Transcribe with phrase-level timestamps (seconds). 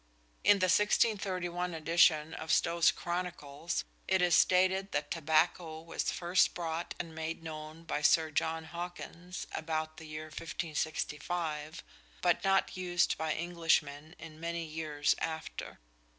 [0.43, 6.95] In the 1631 edition of Stow's "Chronicles" it is stated that tobacco was "first brought
[6.97, 11.83] and made known by Sir John Hawkins, about the year 1565,
[12.23, 15.77] but not used by Englishmen in many years after."